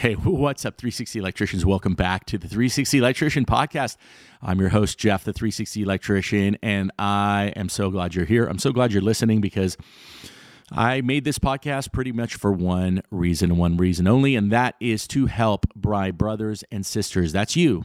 [0.00, 1.66] Hey, what's up, 360 electricians?
[1.66, 3.98] Welcome back to the 360 Electrician Podcast.
[4.40, 8.46] I'm your host, Jeff, the 360 electrician, and I am so glad you're here.
[8.46, 9.76] I'm so glad you're listening because
[10.72, 15.06] I made this podcast pretty much for one reason one reason only, and that is
[15.08, 17.32] to help my brothers and sisters.
[17.32, 17.84] That's you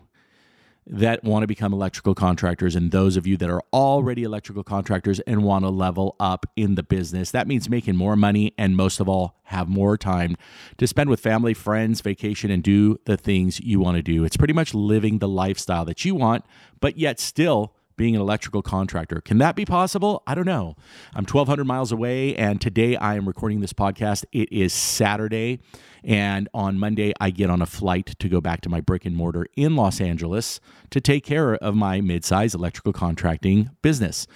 [0.87, 5.19] that want to become electrical contractors and those of you that are already electrical contractors
[5.21, 7.31] and want to level up in the business.
[7.31, 10.35] That means making more money and most of all, have more time
[10.77, 14.23] to spend with family, friends, vacation, and do the things you want to do.
[14.23, 16.45] It's pretty much living the lifestyle that you want,
[16.79, 19.21] but yet still being an electrical contractor.
[19.21, 20.23] Can that be possible?
[20.27, 20.75] I don't know.
[21.13, 24.25] I'm 1,200 miles away, and today I am recording this podcast.
[24.31, 25.59] It is Saturday,
[26.03, 29.15] and on Monday, I get on a flight to go back to my brick and
[29.15, 30.59] mortar in Los Angeles
[30.91, 34.27] to take care of my mid-size electrical contracting business.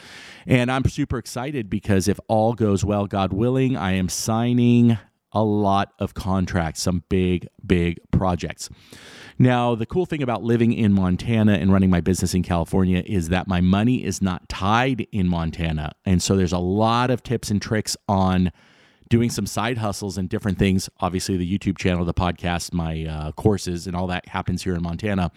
[0.48, 4.98] And I'm super excited because if all goes well, God willing, I am signing
[5.32, 8.70] a lot of contracts, some big, big projects.
[9.38, 13.30] Now, the cool thing about living in Montana and running my business in California is
[13.30, 15.94] that my money is not tied in Montana.
[16.06, 18.52] And so there's a lot of tips and tricks on
[19.08, 20.90] doing some side hustles and different things.
[21.00, 24.84] Obviously, the YouTube channel, the podcast, my uh, courses, and all that happens here in
[24.84, 25.32] Montana.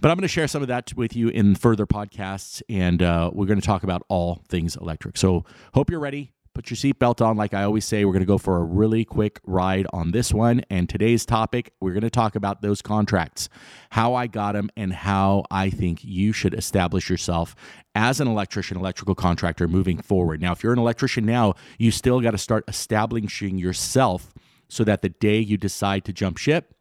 [0.00, 3.30] But I'm going to share some of that with you in further podcasts, and uh,
[3.32, 5.16] we're going to talk about all things electric.
[5.16, 6.32] So, hope you're ready.
[6.60, 7.38] Put your seatbelt on.
[7.38, 10.30] Like I always say, we're going to go for a really quick ride on this
[10.30, 10.60] one.
[10.68, 13.48] And today's topic, we're going to talk about those contracts,
[13.88, 17.56] how I got them, and how I think you should establish yourself
[17.94, 20.42] as an electrician, electrical contractor moving forward.
[20.42, 24.34] Now, if you're an electrician now, you still got to start establishing yourself
[24.68, 26.74] so that the day you decide to jump ship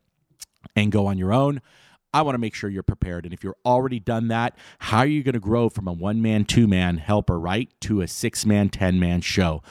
[0.76, 1.62] and go on your own,
[2.14, 3.26] I want to make sure you're prepared.
[3.26, 6.22] And if you're already done that, how are you going to grow from a one
[6.22, 9.62] man, two man helper, right, to a six man, 10 man show?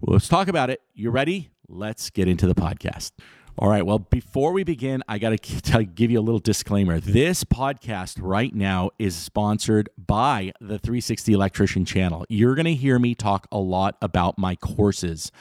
[0.00, 0.80] Well, let's talk about it.
[0.94, 1.50] You ready?
[1.68, 3.12] Let's get into the podcast.
[3.60, 3.84] All right.
[3.84, 7.00] Well, before we begin, I got to give you a little disclaimer.
[7.00, 12.24] This podcast right now is sponsored by the 360 Electrician channel.
[12.28, 15.32] You're going to hear me talk a lot about my courses.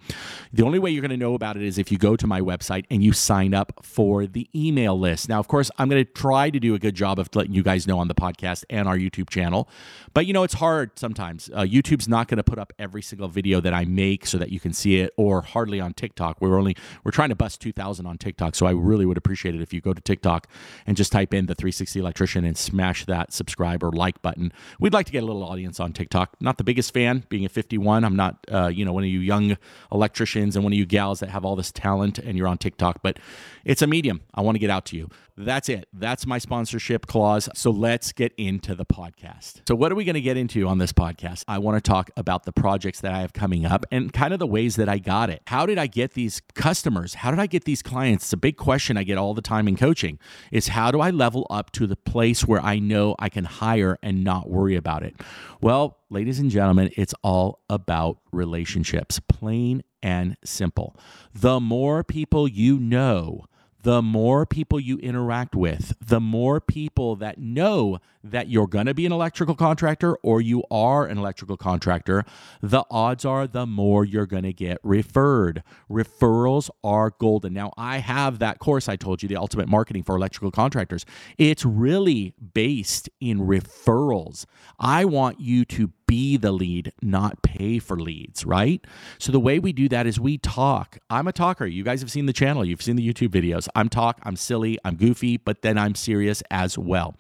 [0.53, 2.39] The only way you're going to know about it is if you go to my
[2.41, 5.29] website and you sign up for the email list.
[5.29, 7.63] Now, of course, I'm going to try to do a good job of letting you
[7.63, 9.69] guys know on the podcast and our YouTube channel.
[10.13, 11.49] But you know, it's hard sometimes.
[11.53, 14.49] Uh, YouTube's not going to put up every single video that I make so that
[14.49, 16.41] you can see it, or hardly on TikTok.
[16.41, 19.61] We're only we're trying to bust 2,000 on TikTok, so I really would appreciate it
[19.61, 20.47] if you go to TikTok
[20.85, 24.51] and just type in the 360 Electrician and smash that subscribe or like button.
[24.79, 26.35] We'd like to get a little audience on TikTok.
[26.39, 28.03] Not the biggest fan, being a 51.
[28.03, 29.57] I'm not, uh, you know, one of you young
[29.91, 33.01] electricians and one of you gals that have all this talent and you're on TikTok,
[33.01, 33.19] but
[33.63, 34.22] it's a medium.
[34.33, 35.09] I want to get out to you.
[35.38, 35.90] That's it.
[35.91, 37.50] That's my sponsorship clause.
[37.56, 39.68] So let's get into the podcast.
[39.68, 41.44] So, what are we going to get into on this podcast?
[41.47, 44.40] I want to talk about the projects that I have coming up and kind of
[44.40, 45.41] the ways that I got it.
[45.47, 47.16] How did I get these customers?
[47.16, 48.25] How did I get these clients?
[48.25, 50.19] It's a big question I get all the time in coaching
[50.51, 53.97] is how do I level up to the place where I know I can hire
[54.02, 55.16] and not worry about it?
[55.59, 60.96] Well, ladies and gentlemen, it's all about relationships, plain and simple.
[61.34, 63.46] The more people you know,
[63.85, 67.99] the more people you interact with, the more people that know
[68.31, 72.23] that you're going to be an electrical contractor or you are an electrical contractor,
[72.61, 75.63] the odds are the more you're going to get referred.
[75.89, 77.53] Referrals are golden.
[77.53, 81.05] Now, I have that course I told you, the ultimate marketing for electrical contractors.
[81.37, 84.45] It's really based in referrals.
[84.79, 88.85] I want you to be the lead, not pay for leads, right?
[89.17, 90.99] So the way we do that is we talk.
[91.09, 91.66] I'm a talker.
[91.66, 93.67] You guys have seen the channel, you've seen the YouTube videos.
[93.75, 97.16] I'm talk, I'm silly, I'm goofy, but then I'm serious as well.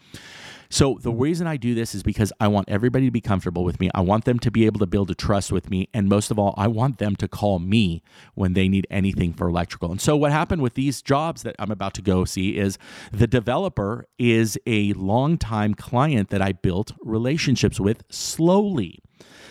[0.69, 3.79] So the reason I do this is because I want everybody to be comfortable with
[3.79, 3.89] me.
[3.93, 5.89] I want them to be able to build a trust with me.
[5.93, 8.03] And most of all, I want them to call me
[8.33, 9.91] when they need anything for electrical.
[9.91, 12.77] And so what happened with these jobs that I'm about to go see is
[13.11, 18.99] the developer is a longtime client that I built relationships with slowly.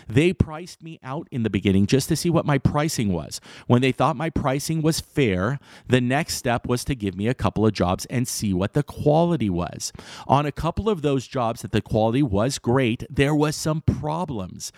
[0.08, 3.40] They priced me out in the beginning just to see what my pricing was.
[3.66, 7.34] When they thought my pricing was fair, the next step was to give me a
[7.34, 9.93] couple of jobs and see what the quality was.
[10.26, 14.72] On a couple of those jobs that the quality was great, there was some problems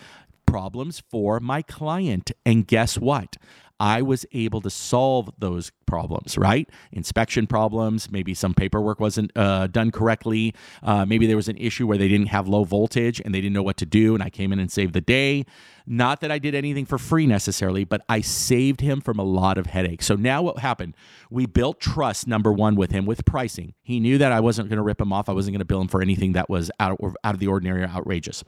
[0.47, 2.31] problems for my client.
[2.43, 3.35] And guess what?
[3.79, 6.69] I was able to solve those problems, right?
[6.91, 10.53] Inspection problems, maybe some paperwork wasn't uh, done correctly.
[10.81, 13.53] Uh, maybe there was an issue where they didn't have low voltage and they didn't
[13.53, 15.45] know what to do, and I came in and saved the day.
[15.89, 19.57] Not that I did anything for free necessarily, but I saved him from a lot
[19.57, 20.05] of headaches.
[20.05, 20.95] So now what happened?
[21.29, 23.73] We built trust, number one, with him with pricing.
[23.83, 25.29] He knew that I wasn't going to rip him off.
[25.29, 27.47] I wasn't going to bill him for anything that was out of, out of the
[27.47, 28.43] ordinary or outrageous.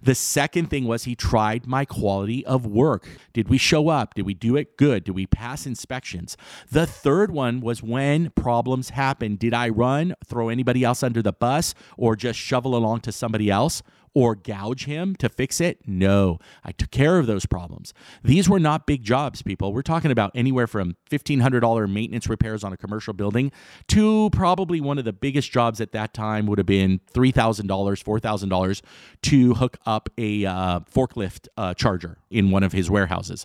[0.00, 3.08] The second thing was he tried my quality of work.
[3.32, 4.14] Did we show up?
[4.14, 5.02] Did we do it good?
[5.02, 6.36] Did we pass inspections?
[6.70, 9.40] The third one was when problems happened.
[9.40, 13.50] Did I run, throw anybody else under the bus, or just shovel along to somebody
[13.50, 13.82] else?
[14.16, 15.78] Or gouge him to fix it?
[15.86, 17.92] No, I took care of those problems.
[18.24, 19.74] These were not big jobs, people.
[19.74, 23.52] We're talking about anywhere from $1,500 maintenance repairs on a commercial building
[23.88, 28.82] to probably one of the biggest jobs at that time would have been $3,000, $4,000
[29.20, 33.44] to hook up a uh, forklift uh, charger in one of his warehouses.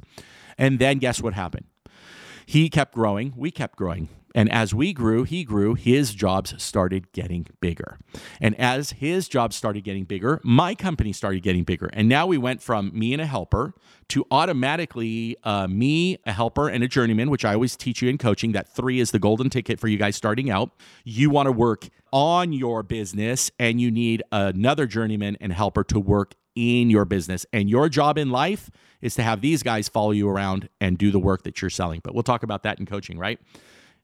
[0.58, 1.66] And then guess what happened?
[2.46, 4.10] He kept growing, we kept growing.
[4.34, 7.98] And as we grew, he grew, his jobs started getting bigger.
[8.40, 11.90] And as his jobs started getting bigger, my company started getting bigger.
[11.92, 13.74] And now we went from me and a helper
[14.10, 18.18] to automatically uh, me, a helper, and a journeyman, which I always teach you in
[18.18, 20.72] coaching that three is the golden ticket for you guys starting out.
[21.04, 26.00] You want to work on your business, and you need another journeyman and helper to
[26.00, 27.46] work in your business.
[27.54, 28.70] And your job in life
[29.02, 32.02] is to have these guys follow you around and do the work that you're selling.
[32.04, 33.40] But we'll talk about that in coaching, right?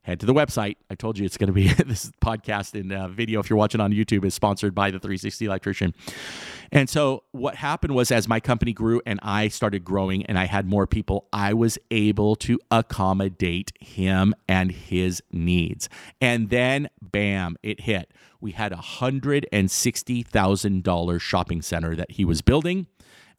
[0.08, 0.76] head to the website.
[0.90, 3.80] I told you it's going to be this podcast and uh, video, if you're watching
[3.80, 5.94] on YouTube, is sponsored by the 360 Electrician.
[6.72, 10.46] And so, what happened was, as my company grew and I started growing and I
[10.46, 15.88] had more people, I was able to accommodate him and his needs.
[16.20, 18.12] And then, bam, it hit.
[18.40, 22.86] We had a $160,000 shopping center that he was building.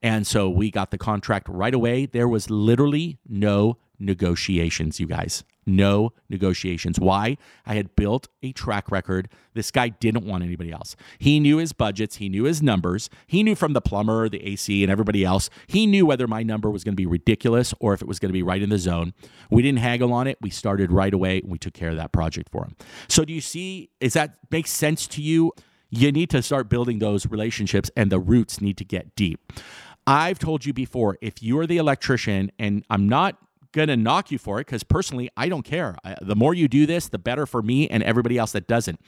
[0.01, 2.05] And so we got the contract right away.
[2.05, 5.43] There was literally no negotiations, you guys.
[5.65, 6.99] No negotiations.
[6.99, 7.37] Why?
[7.65, 9.29] I had built a track record.
[9.53, 10.95] This guy didn't want anybody else.
[11.19, 13.09] He knew his budgets, he knew his numbers.
[13.27, 16.71] He knew from the plumber, the AC, and everybody else, he knew whether my number
[16.71, 18.79] was going to be ridiculous or if it was going to be right in the
[18.79, 19.13] zone.
[19.51, 20.37] We didn't haggle on it.
[20.41, 22.75] We started right away and we took care of that project for him.
[23.07, 23.91] So, do you see?
[23.99, 25.51] Is that make sense to you?
[25.91, 29.51] You need to start building those relationships and the roots need to get deep.
[30.09, 33.37] I've told you before, if you're the electrician, and I'm not
[33.73, 35.97] going to knock you for it because personally, I don't care.
[36.03, 38.99] I, the more you do this, the better for me and everybody else that doesn't.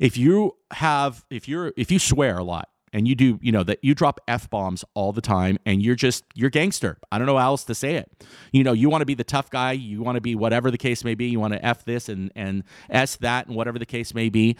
[0.00, 3.62] If you have, if you're, if you swear a lot, and you do, you know,
[3.62, 6.98] that you drop F bombs all the time and you're just, you're gangster.
[7.10, 8.10] I don't know how else to say it.
[8.52, 9.72] You know, you want to be the tough guy.
[9.72, 11.26] You want to be whatever the case may be.
[11.26, 14.56] You want to F this and, and S that and whatever the case may be.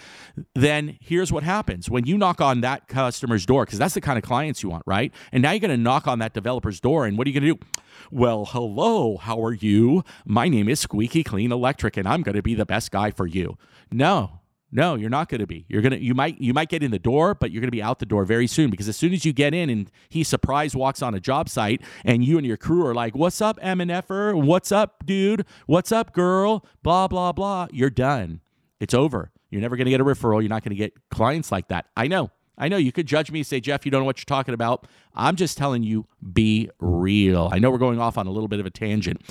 [0.55, 4.19] Then here's what happens when you knock on that customer's door, because that's the kind
[4.19, 5.13] of clients you want, right?
[5.33, 7.07] And now you're going to knock on that developer's door.
[7.07, 7.67] And what are you going to do?
[8.11, 10.05] Well, hello, how are you?
[10.25, 13.27] My name is Squeaky Clean Electric, and I'm going to be the best guy for
[13.27, 13.57] you.
[13.91, 14.41] No,
[14.73, 15.65] no, you're not going to be.
[15.69, 17.77] You're going to you might you might get in the door, but you're going to
[17.77, 20.25] be out the door very soon because as soon as you get in and he
[20.25, 23.61] surprise walks on a job site and you and your crew are like, "What's up,
[23.61, 24.43] MNFer?
[24.43, 25.47] What's up, dude?
[25.67, 28.41] What's up, girl?" blah blah blah, you're done.
[28.81, 29.31] It's over.
[29.51, 30.43] You're never going to get a referral.
[30.43, 31.87] You're not going to get clients like that.
[31.97, 32.31] I know.
[32.59, 34.55] I know you could judge me, and say, Jeff, you don't know what you're talking
[34.55, 34.87] about.
[35.15, 37.51] I'm just telling you, be real.
[37.53, 39.23] I know we're going off on a little bit of a tangent,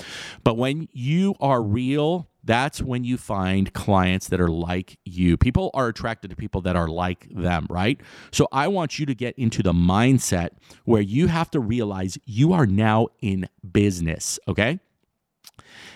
[0.44, 5.36] but when you are real, that's when you find clients that are like you.
[5.36, 8.00] People are attracted to people that are like them, right?
[8.30, 10.50] So I want you to get into the mindset
[10.84, 14.78] where you have to realize you are now in business, okay?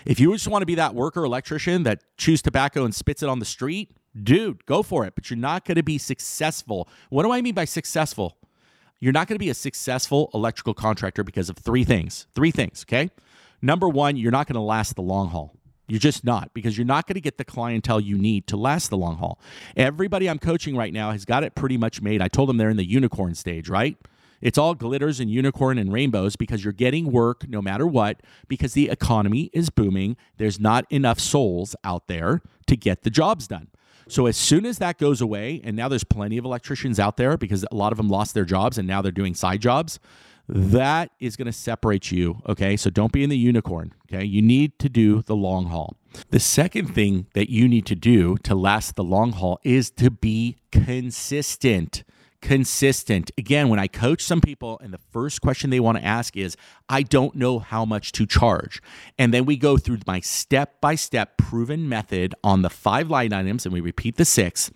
[0.05, 3.29] If you just want to be that worker electrician that chews tobacco and spits it
[3.29, 3.91] on the street,
[4.21, 5.15] dude, go for it.
[5.15, 6.89] But you're not going to be successful.
[7.09, 8.37] What do I mean by successful?
[8.99, 12.27] You're not going to be a successful electrical contractor because of three things.
[12.35, 13.09] Three things, okay?
[13.61, 15.55] Number one, you're not going to last the long haul.
[15.91, 18.89] You're just not because you're not going to get the clientele you need to last
[18.89, 19.37] the long haul.
[19.75, 22.21] Everybody I'm coaching right now has got it pretty much made.
[22.21, 23.97] I told them they're in the unicorn stage, right?
[24.39, 28.71] It's all glitters and unicorn and rainbows because you're getting work no matter what because
[28.71, 30.15] the economy is booming.
[30.37, 33.67] There's not enough souls out there to get the jobs done.
[34.07, 37.35] So as soon as that goes away, and now there's plenty of electricians out there
[37.35, 39.99] because a lot of them lost their jobs and now they're doing side jobs,
[40.53, 42.41] that is going to separate you.
[42.47, 42.75] Okay.
[42.77, 43.93] So don't be in the unicorn.
[44.11, 44.25] Okay.
[44.25, 45.95] You need to do the long haul.
[46.29, 50.11] The second thing that you need to do to last the long haul is to
[50.11, 52.03] be consistent
[52.41, 53.31] consistent.
[53.37, 56.57] Again, when I coach some people, and the first question they want to ask is,
[56.89, 58.81] I don't know how much to charge.
[59.17, 63.31] And then we go through my step by step proven method on the five line
[63.31, 64.71] items, and we repeat the six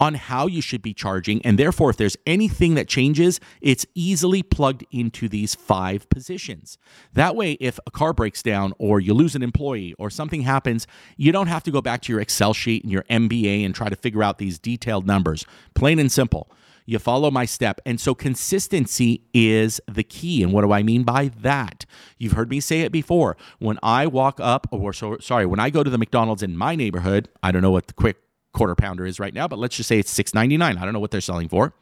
[0.00, 1.40] on how you should be charging.
[1.42, 6.78] And therefore, if there's anything that changes, it's easily plugged into these five positions.
[7.12, 10.86] That way, if a car breaks down or you lose an employee or something happens,
[11.16, 13.88] you don't have to go back to your Excel sheet and your MBA and try
[13.88, 15.44] to figure out these detailed numbers.
[15.74, 16.50] Plain and simple.
[16.90, 17.80] You follow my step.
[17.86, 20.42] And so consistency is the key.
[20.42, 21.86] And what do I mean by that?
[22.18, 23.36] You've heard me say it before.
[23.60, 26.74] When I walk up, or so, sorry, when I go to the McDonald's in my
[26.74, 28.16] neighborhood, I don't know what the quick
[28.52, 30.60] quarter pounder is right now, but let's just say it's $6.99.
[30.60, 31.72] I don't know what they're selling for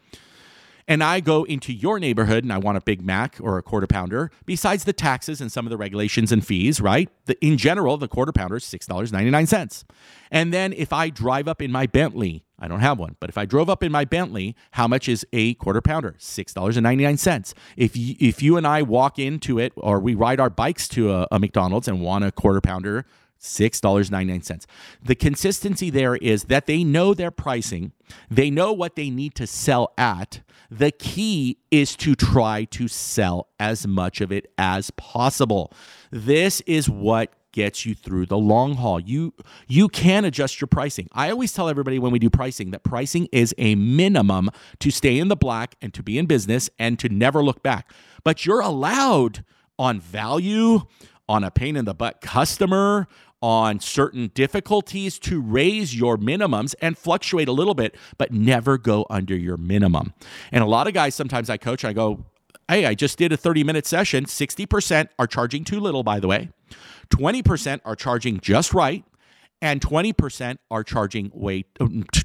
[0.89, 3.87] and I go into your neighborhood and I want a Big Mac or a quarter
[3.87, 7.11] pounder, besides the taxes and some of the regulations and fees, right?
[7.27, 9.85] The, in general, the quarter pounder is $6.99.
[10.31, 13.37] And then if I drive up in my Bentley, I don't have one, but if
[13.37, 16.17] I drove up in my Bentley, how much is a quarter pounder?
[16.19, 17.55] $6.99.
[17.77, 21.13] If you, if you and I walk into it or we ride our bikes to
[21.13, 23.05] a, a McDonald's and want a quarter pounder,
[23.41, 24.67] $6.99.
[25.03, 27.93] The consistency there is that they know their pricing,
[28.31, 30.41] they know what they need to sell at.
[30.71, 35.73] The key is to try to sell as much of it as possible.
[36.11, 39.01] This is what gets you through the long haul.
[39.01, 39.33] You
[39.67, 41.09] you can adjust your pricing.
[41.13, 45.19] I always tell everybody when we do pricing that pricing is a minimum to stay
[45.19, 47.91] in the black and to be in business and to never look back.
[48.23, 49.45] But you're allowed
[49.79, 50.83] on value,
[51.29, 53.09] on a pain in the butt customer,
[53.41, 59.07] on certain difficulties to raise your minimums and fluctuate a little bit, but never go
[59.11, 60.13] under your minimum.
[60.53, 62.25] And a lot of guys, sometimes I coach, I go,
[62.69, 64.27] Hey, I just did a 30 minute session.
[64.27, 66.51] 60% are charging too little, by the way.
[67.09, 69.05] 20% are charging just right
[69.61, 71.65] and 20% are charging way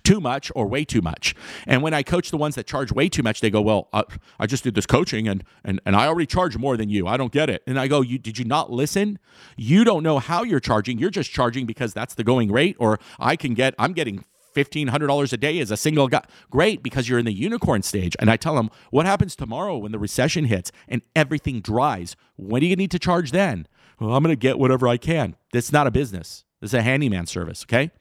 [0.04, 1.36] too much or way too much.
[1.66, 3.90] And when I coach the ones that charge way too much, they go, "Well,
[4.40, 7.08] I just did this coaching and and and I already charge more than you.
[7.08, 9.20] I don't get it." And I go, "You did you not listen?
[9.58, 11.00] You don't know how you're charging.
[11.00, 14.24] You're just charging because that's the going rate or I can get I'm getting
[14.56, 16.24] $1,500 a day as a single guy.
[16.50, 18.16] Great, because you're in the unicorn stage.
[18.20, 22.16] And I tell them, what happens tomorrow when the recession hits and everything dries?
[22.36, 23.68] When do you need to charge then?
[24.00, 25.36] Well, I'm going to get whatever I can.
[25.52, 26.46] That's not a business.
[26.64, 27.92] This is a handyman service, okay?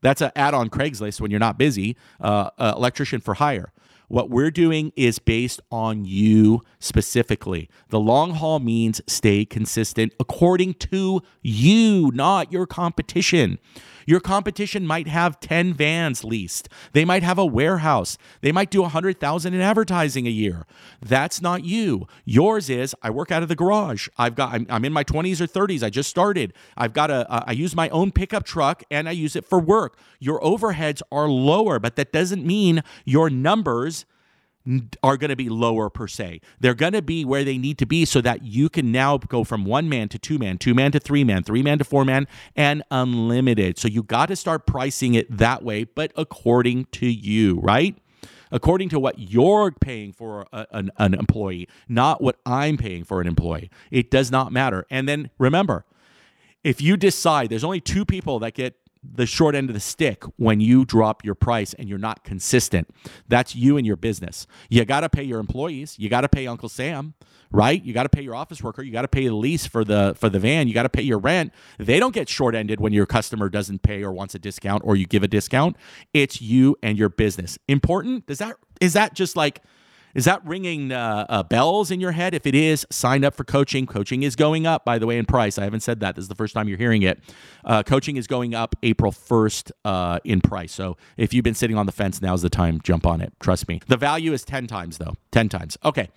[0.00, 3.74] That's an ad on Craigslist when you're not busy, uh, uh, electrician for hire.
[4.08, 7.68] What we're doing is based on you specifically.
[7.90, 13.58] The long haul means stay consistent according to you, not your competition.
[14.06, 16.68] Your competition might have 10 vans leased.
[16.92, 18.16] They might have a warehouse.
[18.40, 20.64] They might do 100,000 in advertising a year.
[21.02, 22.06] That's not you.
[22.24, 24.08] Yours is I work out of the garage.
[24.16, 25.82] I've got I'm, I'm in my 20s or 30s.
[25.82, 26.54] I just started.
[26.76, 29.98] I've got a I use my own pickup truck and I use it for work.
[30.20, 34.06] Your overheads are lower, but that doesn't mean your numbers
[35.02, 36.40] are going to be lower per se.
[36.60, 39.44] They're going to be where they need to be so that you can now go
[39.44, 42.04] from one man to two man, two man to three man, three man to four
[42.04, 43.78] man, and unlimited.
[43.78, 47.96] So you got to start pricing it that way, but according to you, right?
[48.50, 53.20] According to what you're paying for a, an, an employee, not what I'm paying for
[53.20, 53.70] an employee.
[53.90, 54.86] It does not matter.
[54.90, 55.84] And then remember,
[56.62, 58.76] if you decide there's only two people that get
[59.14, 62.88] the short end of the stick when you drop your price and you're not consistent.
[63.28, 64.46] That's you and your business.
[64.68, 65.98] You got to pay your employees.
[65.98, 67.14] You got to pay Uncle Sam,
[67.50, 67.82] right?
[67.82, 68.82] You got to pay your office worker.
[68.82, 70.68] You got to pay the lease for the for the van.
[70.68, 71.52] You got to pay your rent.
[71.78, 74.96] They don't get short ended when your customer doesn't pay or wants a discount or
[74.96, 75.76] you give a discount.
[76.12, 77.58] It's you and your business.
[77.68, 78.26] Important?
[78.26, 79.62] Does that is that just like
[80.16, 82.32] is that ringing uh, uh, bells in your head?
[82.32, 83.84] If it is, sign up for coaching.
[83.84, 85.58] Coaching is going up, by the way, in price.
[85.58, 86.16] I haven't said that.
[86.16, 87.20] This is the first time you're hearing it.
[87.66, 90.72] Uh, coaching is going up April 1st uh, in price.
[90.72, 92.80] So if you've been sitting on the fence, now's the time.
[92.82, 93.34] Jump on it.
[93.40, 93.82] Trust me.
[93.88, 95.16] The value is 10 times, though.
[95.32, 95.76] 10 times.
[95.84, 96.08] Okay.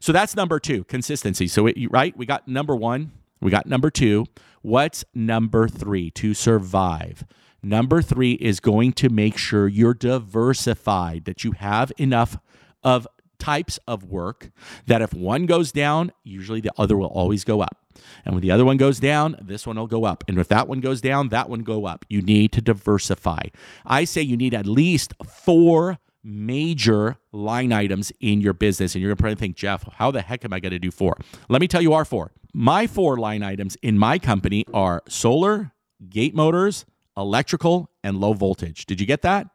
[0.00, 1.46] So that's number two, consistency.
[1.46, 4.24] So, it, right, we got number one, we got number two.
[4.62, 6.10] What's number three?
[6.12, 7.26] To survive.
[7.62, 12.38] Number three is going to make sure you're diversified, that you have enough
[12.82, 13.06] of
[13.42, 14.50] types of work
[14.86, 17.76] that if one goes down, usually the other will always go up.
[18.24, 20.24] And when the other one goes down, this one will go up.
[20.28, 22.04] And if that one goes down, that one go up.
[22.08, 23.42] You need to diversify.
[23.84, 28.94] I say you need at least four major line items in your business.
[28.94, 30.90] And you're going to probably think, Jeff, how the heck am I going to do
[30.90, 31.16] four?
[31.48, 32.32] Let me tell you our four.
[32.54, 35.72] My four line items in my company are solar,
[36.08, 38.86] gate motors, electrical, and low voltage.
[38.86, 39.48] Did you get that?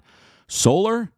[0.48, 1.12] solar,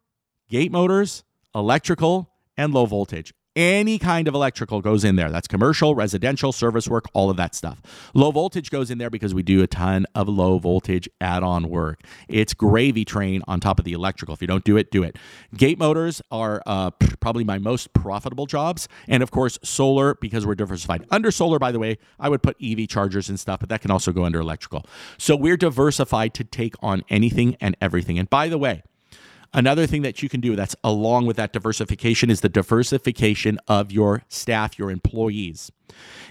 [0.49, 1.23] gate motors,
[1.55, 3.33] electrical, and low voltage.
[3.55, 5.31] Any kind of electrical goes in there.
[5.31, 7.81] That's commercial, residential, service work, all of that stuff.
[8.13, 11.69] Low voltage goes in there because we do a ton of low voltage add on
[11.69, 12.01] work.
[12.27, 14.33] It's gravy train on top of the electrical.
[14.33, 15.17] If you don't do it, do it.
[15.55, 18.87] Gate motors are uh, probably my most profitable jobs.
[19.07, 21.05] And of course, solar because we're diversified.
[21.09, 23.89] Under solar, by the way, I would put EV chargers and stuff, but that can
[23.89, 24.85] also go under electrical.
[25.17, 28.19] So we're diversified to take on anything and everything.
[28.19, 28.83] And by the way,
[29.53, 33.91] Another thing that you can do that's along with that diversification is the diversification of
[33.91, 35.71] your staff, your employees.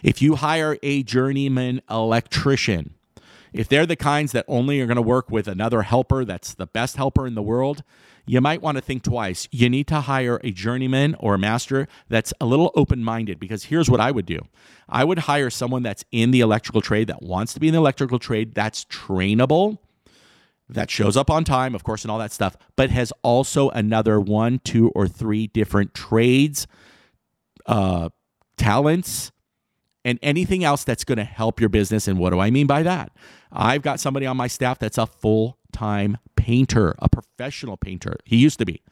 [0.03, 2.95] If you hire a journeyman electrician,
[3.53, 6.67] if they're the kinds that only are going to work with another helper that's the
[6.67, 7.83] best helper in the world,
[8.25, 9.49] you might want to think twice.
[9.51, 13.65] You need to hire a journeyman or a master that's a little open minded because
[13.65, 14.41] here's what I would do
[14.89, 17.81] I would hire someone that's in the electrical trade, that wants to be in the
[17.81, 19.79] electrical trade, that's trainable,
[20.69, 24.21] that shows up on time, of course, and all that stuff, but has also another
[24.21, 26.67] one, two, or three different trades,
[27.67, 28.11] uh,
[28.57, 29.33] talents,
[30.05, 32.07] and anything else that's going to help your business.
[32.09, 33.13] And what do I mean by that?
[33.51, 38.17] I've got somebody on my staff that's a full time painter, a professional painter.
[38.25, 38.83] He used to be.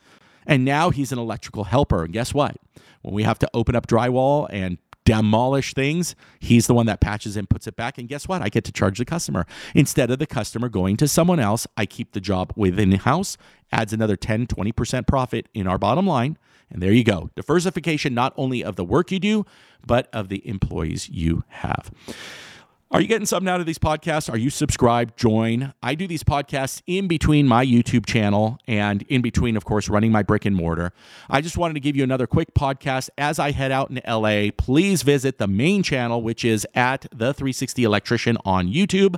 [0.47, 2.05] And now he's an electrical helper.
[2.05, 2.57] And guess what?
[3.03, 6.15] When we have to open up drywall and demolish things.
[6.41, 7.97] He's the one that patches and puts it back.
[7.97, 8.43] And guess what?
[8.43, 9.47] I get to charge the customer.
[9.75, 13.39] Instead of the customer going to someone else, I keep the job within house,
[13.73, 16.37] adds another 10, 20% profit in our bottom line.
[16.71, 17.31] And there you go.
[17.37, 19.47] Diversification not only of the work you do,
[19.87, 21.93] but of the employees you have.
[22.93, 24.33] Are you getting something out of these podcasts?
[24.33, 25.19] Are you subscribed?
[25.19, 25.75] Join.
[25.83, 30.13] I do these podcasts in between my YouTube channel and in between, of course, running
[30.13, 30.93] my brick and mortar.
[31.29, 34.51] I just wanted to give you another quick podcast as I head out in LA.
[34.57, 39.17] Please visit the main channel, which is at the 360 Electrician on YouTube.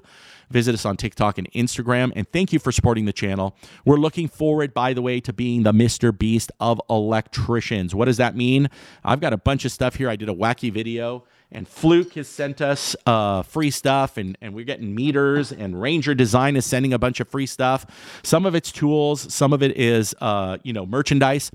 [0.48, 2.10] Visit us on TikTok and Instagram.
[2.16, 3.54] And thank you for supporting the channel.
[3.84, 6.18] We're looking forward, by the way, to being the Mr.
[6.18, 7.94] Beast of electricians.
[7.94, 8.70] What does that mean?
[9.04, 10.08] I've got a bunch of stuff here.
[10.08, 14.54] I did a wacky video and Fluke has sent us uh, free stuff, and, and
[14.54, 17.86] we're getting meters, and Ranger Design is sending a bunch of free stuff.
[18.22, 21.50] Some of it's tools, some of it is, uh, you know, merchandise.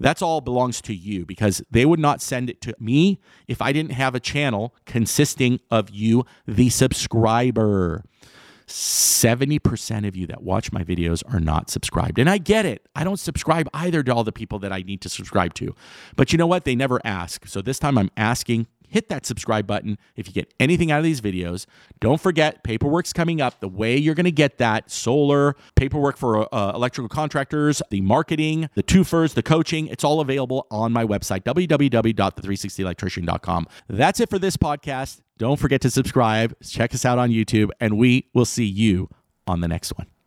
[0.00, 3.72] That's all belongs to you because they would not send it to me if I
[3.72, 8.04] didn't have a channel consisting of you, the subscriber.
[8.66, 12.18] 70% of you that watch my videos are not subscribed.
[12.18, 12.86] And I get it.
[12.94, 15.74] I don't subscribe either to all the people that I need to subscribe to.
[16.16, 16.64] But you know what?
[16.64, 17.46] They never ask.
[17.46, 21.04] So this time I'm asking hit that subscribe button if you get anything out of
[21.04, 21.66] these videos.
[22.00, 23.60] Don't forget, paperwork's coming up.
[23.60, 28.68] The way you're going to get that solar paperwork for uh, electrical contractors, the marketing,
[28.74, 33.66] the twofers, the coaching, it's all available on my website, www.the360electrician.com.
[33.88, 35.20] That's it for this podcast.
[35.38, 39.08] Don't forget to subscribe, check us out on YouTube, and we will see you
[39.46, 40.17] on the next one.